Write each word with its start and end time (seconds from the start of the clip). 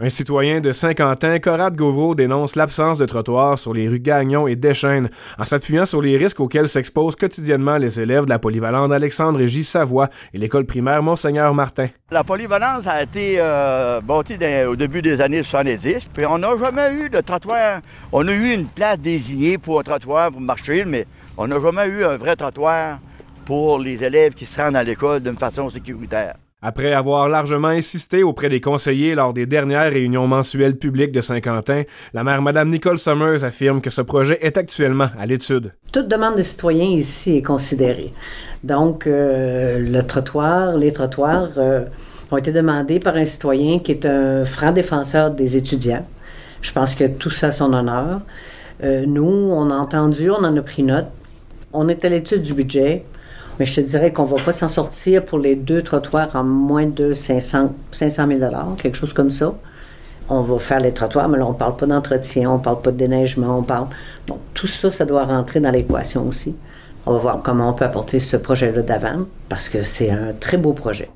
Un 0.00 0.10
citoyen 0.10 0.60
de 0.60 0.70
50 0.70 1.24
ans, 1.24 1.38
Corrad 1.42 1.74
Gauvreau, 1.74 2.14
dénonce 2.14 2.54
l'absence 2.54 2.98
de 2.98 3.04
trottoirs 3.04 3.58
sur 3.58 3.74
les 3.74 3.88
rues 3.88 3.98
Gagnon 3.98 4.46
et 4.46 4.54
Deschênes 4.54 5.10
en 5.36 5.44
s'appuyant 5.44 5.86
sur 5.86 6.00
les 6.00 6.16
risques 6.16 6.38
auxquels 6.38 6.68
s'exposent 6.68 7.16
quotidiennement 7.16 7.78
les 7.78 7.98
élèves 7.98 8.24
de 8.24 8.30
la 8.30 8.38
polyvalente 8.38 8.92
Alexandre 8.92 9.44
J. 9.44 9.64
Savoie 9.64 10.08
et 10.32 10.38
l'école 10.38 10.66
primaire 10.66 11.02
Monseigneur 11.02 11.52
Martin. 11.52 11.88
La 12.12 12.22
polyvalence 12.22 12.86
a 12.86 13.02
été 13.02 13.38
euh, 13.40 14.00
bâtie 14.00 14.38
au 14.68 14.76
début 14.76 15.02
des 15.02 15.20
années 15.20 15.42
70, 15.42 16.10
puis 16.14 16.26
on 16.26 16.38
n'a 16.38 16.56
jamais 16.56 16.94
eu 16.94 17.10
de 17.10 17.20
trottoir. 17.20 17.80
On 18.12 18.28
a 18.28 18.32
eu 18.32 18.52
une 18.54 18.66
place 18.66 19.00
désignée 19.00 19.58
pour 19.58 19.80
un 19.80 19.82
trottoir 19.82 20.30
pour 20.30 20.40
marcher, 20.40 20.84
mais 20.84 21.08
on 21.36 21.48
n'a 21.48 21.58
jamais 21.60 21.88
eu 21.88 22.04
un 22.04 22.16
vrai 22.16 22.36
trottoir 22.36 23.00
pour 23.44 23.80
les 23.80 24.04
élèves 24.04 24.34
qui 24.34 24.46
se 24.46 24.60
rendent 24.60 24.76
à 24.76 24.84
l'école 24.84 25.18
d'une 25.18 25.36
façon 25.36 25.68
sécuritaire. 25.68 26.36
Après 26.60 26.92
avoir 26.92 27.28
largement 27.28 27.68
insisté 27.68 28.24
auprès 28.24 28.48
des 28.48 28.60
conseillers 28.60 29.14
lors 29.14 29.32
des 29.32 29.46
dernières 29.46 29.92
réunions 29.92 30.26
mensuelles 30.26 30.76
publiques 30.76 31.12
de 31.12 31.20
Saint-Quentin, 31.20 31.84
la 32.14 32.24
maire 32.24 32.42
Mme 32.42 32.70
Nicole 32.70 32.98
Summers 32.98 33.44
affirme 33.44 33.80
que 33.80 33.90
ce 33.90 34.00
projet 34.00 34.40
est 34.42 34.56
actuellement 34.56 35.06
à 35.16 35.24
l'étude. 35.24 35.72
Toute 35.92 36.08
demande 36.08 36.34
de 36.34 36.42
citoyens 36.42 36.88
ici 36.88 37.36
est 37.36 37.42
considérée. 37.42 38.12
Donc, 38.64 39.06
euh, 39.06 39.78
le 39.78 40.02
trottoir, 40.02 40.76
les 40.76 40.90
trottoirs 40.90 41.50
euh, 41.58 41.84
ont 42.32 42.36
été 42.38 42.50
demandés 42.50 42.98
par 42.98 43.14
un 43.14 43.24
citoyen 43.24 43.78
qui 43.78 43.92
est 43.92 44.04
un 44.04 44.44
franc 44.44 44.72
défenseur 44.72 45.30
des 45.30 45.56
étudiants. 45.56 46.04
Je 46.60 46.72
pense 46.72 46.96
que 46.96 47.04
tout 47.04 47.30
ça 47.30 47.52
son 47.52 47.72
honneur. 47.72 48.22
Euh, 48.82 49.04
nous, 49.06 49.22
on 49.22 49.70
a 49.70 49.76
entendu, 49.76 50.28
on 50.28 50.42
en 50.42 50.56
a 50.56 50.62
pris 50.62 50.82
note. 50.82 51.06
On 51.72 51.86
est 51.86 52.04
à 52.04 52.08
l'étude 52.08 52.42
du 52.42 52.52
budget. 52.52 53.04
Mais 53.58 53.66
je 53.66 53.74
te 53.74 53.80
dirais 53.80 54.12
qu'on 54.12 54.24
ne 54.24 54.30
va 54.30 54.42
pas 54.44 54.52
s'en 54.52 54.68
sortir 54.68 55.24
pour 55.24 55.38
les 55.38 55.56
deux 55.56 55.82
trottoirs 55.82 56.34
en 56.34 56.44
moins 56.44 56.86
de 56.86 57.12
500, 57.12 57.74
500 57.90 58.26
000 58.28 58.40
quelque 58.76 58.96
chose 58.96 59.12
comme 59.12 59.30
ça. 59.30 59.54
On 60.28 60.42
va 60.42 60.58
faire 60.58 60.80
les 60.80 60.92
trottoirs, 60.92 61.28
mais 61.28 61.38
là, 61.38 61.46
on 61.46 61.52
ne 61.52 61.58
parle 61.58 61.76
pas 61.76 61.86
d'entretien, 61.86 62.50
on 62.50 62.58
ne 62.58 62.62
parle 62.62 62.80
pas 62.82 62.92
de 62.92 62.98
déneigement, 62.98 63.58
on 63.58 63.62
parle. 63.62 63.88
Donc, 64.26 64.38
tout 64.54 64.66
ça, 64.66 64.90
ça 64.90 65.06
doit 65.06 65.24
rentrer 65.24 65.58
dans 65.60 65.70
l'équation 65.70 66.28
aussi. 66.28 66.54
On 67.06 67.14
va 67.14 67.18
voir 67.18 67.42
comment 67.42 67.70
on 67.70 67.72
peut 67.72 67.86
apporter 67.86 68.18
ce 68.18 68.36
projet-là 68.36 68.82
d'avant, 68.82 69.26
parce 69.48 69.68
que 69.68 69.82
c'est 69.82 70.10
un 70.10 70.34
très 70.38 70.58
beau 70.58 70.74
projet. 70.74 71.08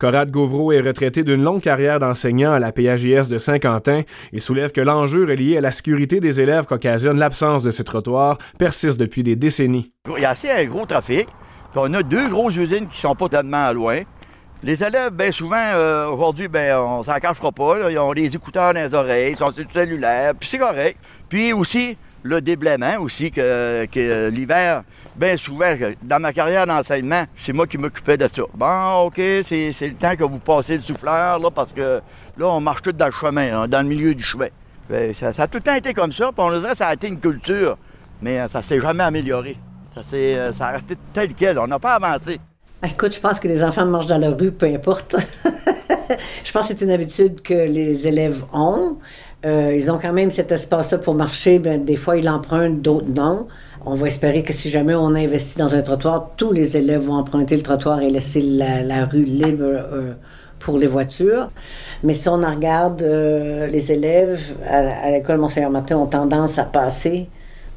Corrad 0.00 0.30
Gauvreau 0.30 0.72
est 0.72 0.80
retraité 0.80 1.22
d'une 1.24 1.42
longue 1.42 1.60
carrière 1.60 2.00
d'enseignant 2.00 2.52
à 2.52 2.58
la 2.58 2.72
PAJS 2.72 3.28
de 3.28 3.36
Saint-Quentin. 3.36 4.02
Il 4.32 4.40
soulève 4.40 4.72
que 4.72 4.80
l'enjeu 4.80 5.26
relié 5.26 5.58
à 5.58 5.60
la 5.60 5.72
sécurité 5.72 6.20
des 6.20 6.40
élèves 6.40 6.64
qu'occasionne 6.64 7.18
l'absence 7.18 7.62
de 7.62 7.70
ces 7.70 7.84
trottoirs 7.84 8.38
persiste 8.58 8.98
depuis 8.98 9.22
des 9.22 9.36
décennies. 9.36 9.92
Il 10.16 10.22
y 10.22 10.24
a 10.24 10.30
assez 10.30 10.50
un 10.50 10.64
gros 10.64 10.86
trafic 10.86 11.28
on 11.74 11.94
a 11.94 12.02
deux 12.02 12.28
grosses 12.28 12.56
usines 12.56 12.88
qui 12.88 13.00
sont 13.00 13.14
pas 13.14 13.28
tellement 13.28 13.72
loin. 13.72 14.02
Les 14.62 14.84
élèves, 14.84 15.12
bien 15.12 15.32
souvent, 15.32 15.56
euh, 15.56 16.08
aujourd'hui, 16.08 16.46
ben, 16.46 16.76
on 16.78 17.02
s'en 17.02 17.18
cachera 17.18 17.50
pas. 17.50 17.90
Ils 17.90 17.98
ont 17.98 18.12
des 18.12 18.34
écouteurs 18.34 18.74
dans 18.74 18.80
les 18.80 18.94
oreilles, 18.94 19.32
ils 19.32 19.36
sont 19.36 19.50
sur 19.52 19.64
le 19.64 19.70
cellulaire, 19.70 20.34
puis 20.38 20.48
c'est 20.50 20.58
correct. 20.58 20.98
Puis 21.30 21.54
aussi, 21.54 21.96
le 22.22 22.42
déblaiement 22.42 22.98
aussi, 23.00 23.30
que, 23.30 24.28
l'hiver, 24.28 24.82
bien 25.16 25.38
souvent, 25.38 25.74
dans 26.02 26.20
ma 26.20 26.34
carrière 26.34 26.66
d'enseignement, 26.66 27.24
c'est 27.38 27.54
moi 27.54 27.66
qui 27.66 27.78
m'occupais 27.78 28.18
de 28.18 28.28
ça. 28.28 28.42
Bon, 28.54 29.06
OK, 29.06 29.16
c'est, 29.16 29.72
le 29.80 29.94
temps 29.94 30.14
que 30.14 30.24
vous 30.24 30.38
passez 30.38 30.74
le 30.74 30.82
souffleur, 30.82 31.38
là, 31.38 31.50
parce 31.50 31.72
que 31.72 32.02
là, 32.36 32.46
on 32.46 32.60
marche 32.60 32.82
tout 32.82 32.92
dans 32.92 33.06
le 33.06 33.12
chemin, 33.12 33.66
dans 33.66 33.80
le 33.80 33.88
milieu 33.88 34.14
du 34.14 34.22
chemin. 34.22 34.48
Ben, 34.90 35.14
ça, 35.14 35.28
a 35.28 35.46
tout 35.46 35.58
le 35.58 35.62
temps 35.62 35.74
été 35.74 35.94
comme 35.94 36.12
ça, 36.12 36.32
puis 36.32 36.44
on 36.44 36.50
dirait 36.58 36.72
que 36.72 36.76
ça 36.76 36.88
a 36.88 36.94
été 36.94 37.08
une 37.08 37.20
culture, 37.20 37.78
mais 38.20 38.46
ça 38.48 38.62
s'est 38.62 38.78
jamais 38.78 39.04
amélioré. 39.04 39.56
Ça, 39.94 40.02
euh, 40.14 40.52
ça 40.52 40.66
a 40.66 40.72
resté 40.72 40.96
tel 41.12 41.34
quel. 41.34 41.58
On 41.58 41.66
n'a 41.66 41.78
pas 41.78 41.94
avancé. 41.94 42.38
Écoute, 42.82 43.14
je 43.14 43.20
pense 43.20 43.40
que 43.40 43.48
les 43.48 43.62
enfants 43.62 43.84
marchent 43.84 44.06
dans 44.06 44.18
la 44.18 44.30
rue, 44.30 44.52
peu 44.52 44.66
importe. 44.66 45.16
je 46.44 46.52
pense 46.52 46.68
que 46.68 46.74
c'est 46.74 46.84
une 46.84 46.90
habitude 46.90 47.42
que 47.42 47.54
les 47.54 48.08
élèves 48.08 48.44
ont. 48.52 48.96
Euh, 49.44 49.74
ils 49.74 49.90
ont 49.90 49.98
quand 49.98 50.12
même 50.12 50.30
cet 50.30 50.52
espace-là 50.52 50.98
pour 50.98 51.14
marcher. 51.14 51.58
Bien, 51.58 51.78
des 51.78 51.96
fois, 51.96 52.16
ils 52.16 52.24
l'empruntent, 52.24 52.80
d'autres 52.80 53.08
non. 53.08 53.48
On 53.84 53.94
va 53.94 54.06
espérer 54.06 54.42
que 54.42 54.52
si 54.52 54.68
jamais 54.70 54.94
on 54.94 55.14
investit 55.14 55.58
dans 55.58 55.74
un 55.74 55.82
trottoir, 55.82 56.30
tous 56.36 56.52
les 56.52 56.76
élèves 56.76 57.02
vont 57.02 57.14
emprunter 57.14 57.56
le 57.56 57.62
trottoir 57.62 58.00
et 58.00 58.08
laisser 58.08 58.42
la, 58.42 59.04
rue 59.06 59.24
libre 59.24 59.64
euh, 59.64 60.12
pour 60.58 60.78
les 60.78 60.86
voitures. 60.86 61.50
Mais 62.02 62.14
si 62.14 62.28
on 62.28 62.40
regarde, 62.40 63.02
les 63.02 63.92
élèves 63.92 64.54
à, 64.66 65.06
à 65.06 65.10
l'école 65.10 65.38
Monseigneur 65.38 65.70
Martin 65.70 65.96
ont 65.96 66.06
tendance 66.06 66.58
à 66.58 66.64
passer 66.64 67.28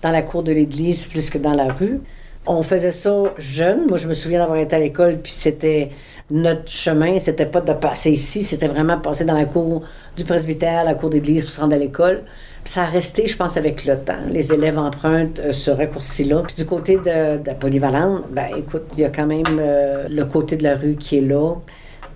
dans 0.03 0.11
la 0.11 0.21
cour 0.21 0.43
de 0.43 0.51
l'église 0.51 1.07
plus 1.07 1.29
que 1.29 1.37
dans 1.37 1.53
la 1.53 1.71
rue. 1.71 2.01
On 2.45 2.61
faisait 2.61 2.91
ça 2.91 3.23
jeune. 3.37 3.87
Moi, 3.87 3.97
je 3.97 4.07
me 4.07 4.13
souviens 4.13 4.39
d'avoir 4.39 4.59
été 4.59 4.75
à 4.75 4.79
l'école, 4.79 5.17
puis 5.23 5.33
c'était 5.35 5.91
notre 6.29 6.69
chemin, 6.69 7.19
c'était 7.19 7.45
pas 7.45 7.61
de 7.61 7.73
passer 7.73 8.11
ici, 8.11 8.43
c'était 8.43 8.67
vraiment 8.67 8.99
passer 8.99 9.23
dans 9.23 9.33
la 9.33 9.45
cour 9.45 9.83
du 10.17 10.25
presbytère, 10.25 10.83
la 10.83 10.93
cour 10.93 11.09
d'église 11.09 11.45
pour 11.45 11.53
se 11.53 11.61
rendre 11.61 11.75
à 11.75 11.79
l'école. 11.79 12.23
Puis 12.63 12.73
ça 12.73 12.83
a 12.83 12.85
resté, 12.85 13.27
je 13.27 13.37
pense, 13.37 13.55
avec 13.55 13.85
le 13.85 13.97
temps. 13.97 14.19
Les 14.29 14.53
élèves 14.53 14.77
empruntent 14.77 15.39
euh, 15.39 15.51
ce 15.51 15.69
raccourci-là. 15.71 16.43
Puis 16.47 16.55
du 16.55 16.65
côté 16.65 16.97
de, 16.97 17.45
la 17.45 17.53
polyvalente, 17.53 18.23
ben 18.31 18.47
écoute, 18.57 18.83
il 18.93 18.99
y 18.99 19.05
a 19.05 19.09
quand 19.09 19.25
même 19.25 19.43
euh, 19.59 20.07
le 20.09 20.25
côté 20.25 20.55
de 20.55 20.63
la 20.63 20.75
rue 20.75 20.95
qui 20.95 21.17
est 21.17 21.21
là. 21.21 21.55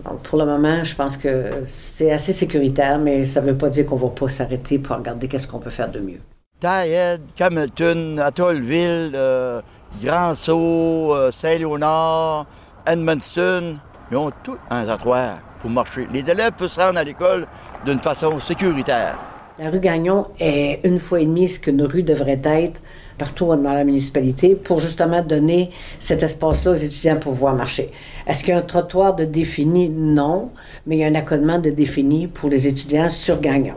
Donc, 0.05 0.19
pour 0.23 0.39
le 0.39 0.45
moment, 0.45 0.83
je 0.83 0.95
pense 0.95 1.17
que 1.17 1.61
c'est 1.65 2.11
assez 2.11 2.31
sécuritaire, 2.33 2.97
mais 2.97 3.25
ça 3.25 3.41
ne 3.41 3.47
veut 3.47 3.57
pas 3.57 3.69
dire 3.69 3.85
qu'on 3.85 3.97
ne 3.97 4.01
va 4.01 4.09
pas 4.09 4.29
s'arrêter 4.29 4.77
pour 4.79 4.95
regarder 4.95 5.27
qu'est-ce 5.27 5.47
qu'on 5.47 5.59
peut 5.59 5.69
faire 5.69 5.91
de 5.91 5.99
mieux. 5.99 6.19
Taïed, 6.59 7.21
Camelton, 7.35 8.17
Atollville, 8.17 9.11
euh, 9.13 9.61
Grand 10.03 10.33
Sault, 10.33 11.13
euh, 11.13 11.31
Saint-Léonard, 11.31 12.47
Edmundston, 12.87 13.77
ils 14.09 14.17
ont 14.17 14.31
tout 14.43 14.57
un 14.71 14.83
trottoir 14.85 15.37
pour 15.59 15.69
marcher. 15.69 16.07
Les 16.11 16.27
élèves 16.27 16.53
peuvent 16.57 16.71
se 16.71 16.79
rendre 16.79 16.97
à 16.97 17.03
l'école 17.03 17.45
d'une 17.85 17.99
façon 17.99 18.39
sécuritaire. 18.39 19.19
La 19.59 19.69
rue 19.69 19.79
Gagnon 19.79 20.25
est 20.39 20.79
une 20.83 20.97
fois 20.97 21.19
et 21.19 21.27
demie 21.27 21.47
ce 21.47 21.59
qu'une 21.59 21.83
rue 21.83 22.01
devrait 22.01 22.41
être 22.43 22.81
partout 23.19 23.55
dans 23.55 23.73
la 23.73 23.83
municipalité 23.83 24.55
pour 24.55 24.79
justement 24.79 25.21
donner 25.21 25.69
cet 25.99 26.23
espace-là 26.23 26.71
aux 26.71 26.75
étudiants 26.75 27.19
pour 27.19 27.33
pouvoir 27.33 27.53
marcher. 27.53 27.91
Est-ce 28.25 28.43
qu'il 28.43 28.55
y 28.55 28.57
a 28.57 28.59
un 28.59 28.63
trottoir 28.63 29.15
de 29.15 29.25
défini? 29.25 29.89
Non, 29.89 30.49
mais 30.87 30.97
il 30.97 30.99
y 31.01 31.03
a 31.03 31.07
un 31.07 31.15
accotement 31.15 31.59
de 31.59 31.69
défini 31.69 32.25
pour 32.25 32.49
les 32.49 32.67
étudiants 32.67 33.11
sur 33.11 33.39
Gagnon. 33.41 33.75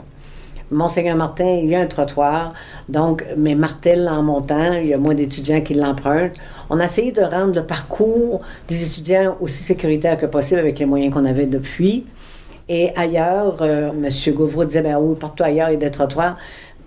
Monseigneur-Martin, 0.71 1.61
il 1.63 1.69
y 1.69 1.75
a 1.75 1.81
un 1.81 1.87
trottoir. 1.87 2.55
Donc, 2.89 3.25
mais 3.37 3.55
Martel, 3.55 4.09
en 4.09 4.23
montant, 4.23 4.73
il 4.75 4.87
y 4.87 4.95
a 4.95 4.99
moins 4.99 5.15
d'étudiants 5.15 5.61
qui 5.61 5.75
l'empruntent. 5.75 6.35
On 6.69 6.79
a 6.79 6.85
essayé 6.85 7.13
de 7.13 7.23
rendre 7.23 7.55
le 7.55 7.65
parcours 7.65 8.41
des 8.69 8.85
étudiants 8.85 9.37
aussi 9.41 9.63
sécuritaire 9.63 10.19
que 10.19 10.27
possible 10.27 10.61
avec 10.61 10.79
les 10.79 10.87
moyens 10.87 11.13
qu'on 11.13 11.25
avait 11.25 11.47
depuis. 11.47 12.07
Et 12.69 12.93
ailleurs, 12.97 13.59
euh, 13.63 13.91
M. 13.91 14.35
Gauvreau 14.35 14.65
disait, 14.65 14.83
ben 14.83 14.97
oui, 14.97 15.17
partout 15.19 15.43
ailleurs, 15.43 15.71
il 15.71 15.73
y 15.73 15.77
a 15.77 15.81
des 15.81 15.91
trottoirs. 15.91 16.37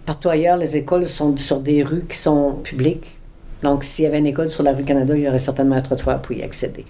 Partout 0.05 0.29
ailleurs, 0.29 0.57
les 0.57 0.77
écoles 0.77 1.07
sont 1.07 1.35
sur 1.37 1.59
des 1.59 1.83
rues 1.83 2.05
qui 2.09 2.17
sont 2.17 2.53
publiques. 2.63 3.17
Donc, 3.63 3.83
s'il 3.83 4.05
y 4.05 4.07
avait 4.07 4.19
une 4.19 4.27
école 4.27 4.49
sur 4.49 4.63
la 4.63 4.73
rue 4.73 4.83
Canada, 4.83 5.15
il 5.15 5.23
y 5.23 5.27
aurait 5.27 5.37
certainement 5.37 5.75
un 5.75 5.81
trottoir 5.81 6.21
pour 6.21 6.33
y 6.33 6.43
accéder. 6.43 6.85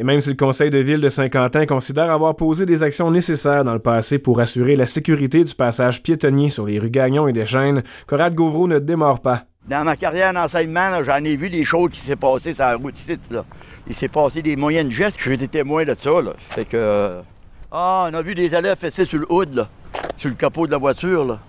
Et 0.00 0.04
même 0.04 0.20
si 0.20 0.30
le 0.30 0.36
conseil 0.36 0.70
de 0.70 0.78
ville 0.78 1.00
de 1.00 1.08
Saint-Quentin 1.08 1.66
considère 1.66 2.08
avoir 2.12 2.36
posé 2.36 2.64
des 2.64 2.84
actions 2.84 3.10
nécessaires 3.10 3.64
dans 3.64 3.72
le 3.72 3.80
passé 3.80 4.20
pour 4.20 4.38
assurer 4.38 4.76
la 4.76 4.86
sécurité 4.86 5.42
du 5.42 5.52
passage 5.56 6.04
piétonnier 6.04 6.50
sur 6.50 6.66
les 6.66 6.78
rues 6.78 6.88
Gagnon 6.88 7.26
et 7.26 7.32
des 7.32 7.44
Chênes, 7.44 7.82
Corrad 8.06 8.32
Gauvreau 8.32 8.68
ne 8.68 8.78
démord 8.78 9.18
pas. 9.18 9.42
Dans 9.66 9.82
ma 9.82 9.96
carrière 9.96 10.32
d'enseignement, 10.32 11.02
j'en 11.02 11.24
ai 11.24 11.36
vu 11.36 11.50
des 11.50 11.64
choses 11.64 11.90
qui 11.90 11.98
s'est 11.98 12.14
passées 12.14 12.54
sur 12.54 12.62
la 12.62 12.76
route 12.76 12.96
ici. 12.96 13.18
Il 13.88 13.94
s'est 13.96 14.06
passé 14.06 14.40
des 14.40 14.54
moyens 14.54 14.86
de 14.86 14.92
gestes 14.92 15.18
que 15.18 15.24
j'ai 15.24 15.32
été 15.32 15.48
témoin 15.48 15.84
de 15.84 15.94
ça. 15.94 16.22
Là. 16.22 16.32
Fait 16.38 16.64
que. 16.64 17.14
Ah, 17.72 18.08
on 18.08 18.14
a 18.14 18.22
vu 18.22 18.36
des 18.36 18.54
élèves 18.54 18.78
fessés 18.78 19.04
sur 19.04 19.18
le 19.18 19.26
hood, 19.28 19.66
sur 20.16 20.28
le 20.28 20.36
capot 20.36 20.68
de 20.68 20.70
la 20.70 20.78
voiture. 20.78 21.24
Là. 21.24 21.40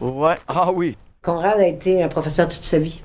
Ouais, 0.00 0.34
ah 0.48 0.72
oui. 0.72 0.96
Conrad 1.22 1.60
a 1.60 1.66
été 1.68 2.02
un 2.02 2.08
professeur 2.08 2.48
toute 2.48 2.64
sa 2.64 2.78
vie. 2.80 3.00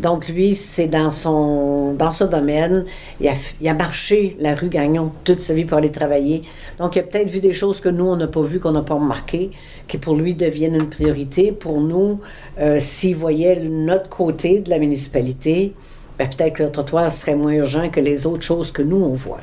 Donc, 0.00 0.28
lui, 0.28 0.54
c'est 0.54 0.86
dans 0.86 1.10
son, 1.10 1.94
dans 1.94 2.12
domaine. 2.30 2.84
Il 3.20 3.28
a, 3.28 3.32
a, 3.70 3.74
marché 3.74 4.36
la 4.38 4.54
rue 4.54 4.68
Gagnon 4.68 5.10
toute 5.24 5.40
sa 5.40 5.54
vie 5.54 5.64
pour 5.64 5.78
aller 5.78 5.90
travailler. 5.90 6.42
Donc, 6.78 6.94
il 6.94 7.00
a 7.00 7.02
peut-être 7.02 7.28
vu 7.28 7.40
des 7.40 7.52
choses 7.52 7.80
que 7.80 7.88
nous, 7.88 8.04
on 8.04 8.16
n'a 8.16 8.28
pas 8.28 8.42
vues, 8.42 8.60
qu'on 8.60 8.72
n'a 8.72 8.82
pas 8.82 8.94
remarquées, 8.94 9.50
qui 9.88 9.98
pour 9.98 10.14
lui 10.14 10.34
deviennent 10.34 10.76
une 10.76 10.88
priorité. 10.88 11.50
Pour 11.50 11.80
nous, 11.80 12.20
euh, 12.60 12.76
s'il 12.78 13.16
voyait 13.16 13.60
notre 13.68 14.08
côté 14.08 14.60
de 14.60 14.70
la 14.70 14.78
municipalité, 14.78 15.72
ben, 16.16 16.28
peut-être 16.28 16.54
que 16.54 16.62
le 16.62 16.70
trottoir 16.70 17.10
serait 17.10 17.34
moins 17.34 17.52
urgent 17.52 17.90
que 17.90 18.00
les 18.00 18.24
autres 18.24 18.42
choses 18.42 18.70
que 18.70 18.82
nous, 18.82 19.02
on 19.02 19.14
voit. 19.14 19.40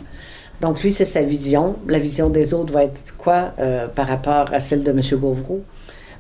Donc, 0.61 0.81
lui, 0.83 0.93
c'est 0.93 1.03
sa 1.03 1.21
vision. 1.21 1.75
La 1.87 1.99
vision 1.99 2.29
des 2.29 2.53
autres 2.53 2.71
va 2.71 2.85
être 2.85 3.17
quoi 3.17 3.51
euh, 3.59 3.87
par 3.87 4.07
rapport 4.07 4.53
à 4.53 4.61
celle 4.61 4.83
de 4.83 4.91
M. 4.91 5.01
Gauvreau? 5.19 5.63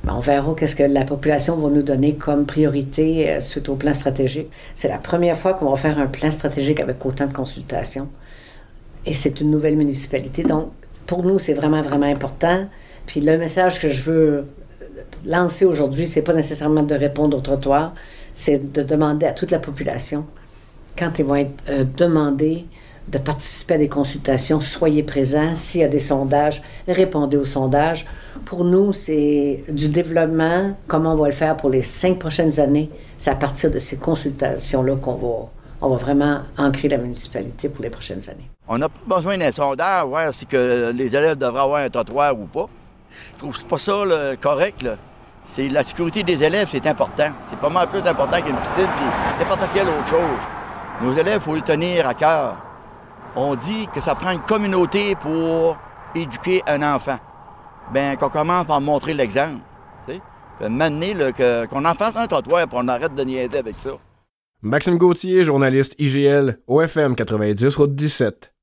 Ben, 0.05 0.13
on 0.13 0.19
verra 0.19 0.53
qu'est-ce 0.53 0.75
que 0.75 0.83
la 0.83 1.03
population 1.03 1.57
va 1.57 1.69
nous 1.69 1.81
donner 1.81 2.13
comme 2.13 2.45
priorité 2.45 3.31
euh, 3.31 3.39
suite 3.39 3.69
au 3.69 3.75
plan 3.75 3.93
stratégique. 3.95 4.49
C'est 4.75 4.87
la 4.87 4.99
première 4.99 5.35
fois 5.35 5.55
qu'on 5.55 5.71
va 5.71 5.77
faire 5.77 5.97
un 5.97 6.05
plan 6.05 6.29
stratégique 6.29 6.79
avec 6.79 7.03
autant 7.03 7.25
de 7.25 7.33
consultations. 7.33 8.07
Et 9.07 9.15
c'est 9.15 9.41
une 9.41 9.49
nouvelle 9.49 9.75
municipalité. 9.75 10.43
Donc, 10.43 10.69
pour 11.07 11.23
nous, 11.23 11.39
c'est 11.39 11.53
vraiment, 11.53 11.81
vraiment 11.81 12.05
important. 12.05 12.67
Puis 13.07 13.19
le 13.19 13.35
message 13.39 13.79
que 13.79 13.89
je 13.89 14.03
veux 14.03 14.45
lancer 15.25 15.65
aujourd'hui, 15.65 16.07
c'est 16.07 16.21
pas 16.21 16.33
nécessairement 16.33 16.83
de 16.83 16.93
répondre 16.93 17.37
au 17.37 17.41
trottoir, 17.41 17.95
c'est 18.35 18.71
de 18.73 18.83
demander 18.83 19.25
à 19.25 19.33
toute 19.33 19.49
la 19.49 19.59
population, 19.59 20.25
quand 20.97 21.17
ils 21.17 21.25
vont 21.25 21.35
être 21.35 21.63
euh, 21.67 21.83
demandés 21.97 22.65
de 23.07 23.17
participer 23.17 23.75
à 23.75 23.77
des 23.79 23.89
consultations, 23.89 24.61
soyez 24.61 25.01
présents. 25.01 25.55
S'il 25.55 25.81
y 25.81 25.83
a 25.83 25.87
des 25.87 25.99
sondages, 25.99 26.61
répondez 26.87 27.37
aux 27.37 27.45
sondages 27.45 28.07
Pour 28.43 28.63
nous, 28.63 28.93
c'est 28.93 29.63
du 29.69 29.89
développement. 29.89 30.75
Comment 30.87 31.13
on 31.13 31.17
va 31.17 31.27
le 31.27 31.33
faire 31.33 31.55
pour 31.55 31.69
les 31.69 31.81
cinq 31.81 32.19
prochaines 32.19 32.59
années? 32.59 32.89
C'est 33.17 33.31
à 33.31 33.35
partir 33.35 33.71
de 33.71 33.79
ces 33.79 33.97
consultations-là 33.97 34.95
qu'on 34.97 35.15
va, 35.15 35.49
on 35.81 35.89
va 35.89 35.95
vraiment 35.95 36.41
ancrer 36.57 36.89
la 36.89 36.97
municipalité 36.97 37.69
pour 37.69 37.83
les 37.83 37.89
prochaines 37.89 38.29
années. 38.29 38.49
On 38.67 38.77
n'a 38.77 38.89
pas 38.89 39.17
besoin 39.17 39.37
d'un 39.37 39.51
sondage, 39.51 40.05
voir 40.05 40.33
si 40.33 40.45
que 40.45 40.91
les 40.91 41.15
élèves 41.15 41.37
devraient 41.37 41.61
avoir 41.61 41.83
un 41.83 41.89
trottoir 41.89 42.37
ou 42.37 42.45
pas. 42.45 42.67
Je 43.33 43.37
trouve 43.37 43.65
pas 43.65 43.79
ça 43.79 43.93
correct. 44.41 44.85
C'est 45.47 45.69
la 45.69 45.83
sécurité 45.83 46.23
des 46.23 46.43
élèves, 46.43 46.67
c'est 46.71 46.85
important. 46.87 47.29
C'est 47.49 47.59
pas 47.59 47.69
mal 47.69 47.87
plus 47.87 47.99
important 47.99 48.41
qu'une 48.41 48.57
piscine 48.57 48.83
et 48.83 49.39
n'importe 49.39 49.69
quelle 49.73 49.87
autre 49.87 50.07
chose. 50.07 50.19
Nos 51.01 51.13
élèves, 51.13 51.37
il 51.37 51.41
faut 51.41 51.55
le 51.55 51.61
tenir 51.61 52.07
à 52.07 52.13
cœur. 52.13 52.57
On 53.35 53.55
dit 53.55 53.87
que 53.93 54.01
ça 54.01 54.15
prend 54.15 54.31
une 54.31 54.41
communauté 54.41 55.15
pour 55.15 55.77
éduquer 56.15 56.63
un 56.67 56.81
enfant. 56.81 57.17
Bien, 57.93 58.15
qu'on 58.15 58.29
commence 58.29 58.65
par 58.65 58.81
montrer 58.81 59.13
l'exemple. 59.13 59.61
Maintenant, 60.61 61.31
qu'on 61.69 61.85
en 61.85 61.93
fasse 61.95 62.15
un 62.15 62.27
trottoir 62.27 62.61
et 62.61 62.65
on 62.71 62.87
arrête 62.87 63.13
de 63.13 63.23
niaiser 63.23 63.57
avec 63.57 63.79
ça. 63.79 63.91
Maxime 64.61 64.97
Gauthier, 64.97 65.43
journaliste 65.43 65.95
IGL, 65.99 66.59
OFM 66.67 67.15
90, 67.15 67.75
route 67.75 67.93
17. 67.93 68.54